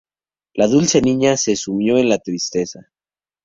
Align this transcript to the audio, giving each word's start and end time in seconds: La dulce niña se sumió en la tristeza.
La 0.55 0.65
dulce 0.67 0.99
niña 0.99 1.37
se 1.37 1.55
sumió 1.55 1.99
en 1.99 2.09
la 2.09 2.17
tristeza. 2.17 2.89